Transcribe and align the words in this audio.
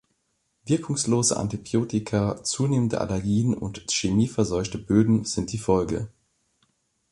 Wirkungslose 0.65 1.37
Antibiotika, 1.37 2.43
zunehmende 2.43 3.01
Allergien 3.01 3.53
und 3.53 3.85
chemieverseuchte 3.91 4.79
Böden 4.79 5.25
sind 5.25 5.51
die 5.53 5.59
Folge. 5.59 6.09